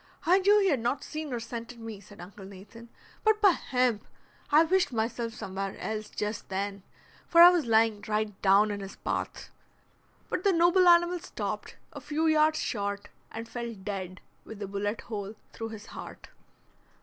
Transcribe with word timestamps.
"I 0.25 0.39
knew 0.39 0.59
he 0.61 0.69
had 0.69 0.79
not 0.79 1.03
seen 1.03 1.31
or 1.31 1.39
scented 1.39 1.79
me," 1.79 1.99
said 1.99 2.19
Uncle 2.19 2.43
Nathan, 2.43 2.89
"but, 3.23 3.39
by 3.39 3.51
hemp, 3.51 4.03
I 4.51 4.63
wished 4.63 4.91
myself 4.91 5.33
somewhere 5.35 5.77
else 5.77 6.09
just 6.09 6.49
then; 6.49 6.81
for 7.27 7.39
I 7.39 7.51
was 7.51 7.67
lying 7.67 8.03
right 8.07 8.41
down 8.41 8.71
in 8.71 8.79
his 8.79 8.95
path." 8.95 9.51
But 10.27 10.43
the 10.43 10.53
noble 10.53 10.87
animal 10.87 11.19
stopped, 11.19 11.75
a 11.93 12.01
few 12.01 12.25
yards 12.25 12.57
short, 12.57 13.09
and 13.31 13.47
fell 13.47 13.75
dead 13.75 14.21
with 14.43 14.59
a 14.63 14.67
bullet 14.67 15.01
hole 15.01 15.35
through 15.53 15.69
his 15.69 15.85
heart. 15.85 16.29